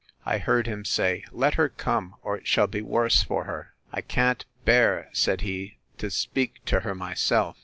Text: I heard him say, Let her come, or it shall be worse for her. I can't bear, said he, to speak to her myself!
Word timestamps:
I 0.25 0.39
heard 0.39 0.65
him 0.65 0.83
say, 0.83 1.23
Let 1.31 1.53
her 1.61 1.69
come, 1.69 2.15
or 2.23 2.35
it 2.35 2.47
shall 2.47 2.65
be 2.65 2.81
worse 2.81 3.21
for 3.21 3.43
her. 3.43 3.75
I 3.93 4.01
can't 4.01 4.43
bear, 4.65 5.11
said 5.13 5.41
he, 5.41 5.77
to 5.99 6.09
speak 6.09 6.55
to 6.65 6.79
her 6.79 6.95
myself! 6.95 7.57